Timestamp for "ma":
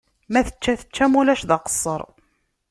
0.33-0.41, 1.09-1.17